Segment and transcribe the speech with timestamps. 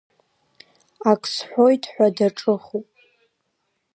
[1.11, 2.87] Ак сҳәоит ҳәа даҿыхуп.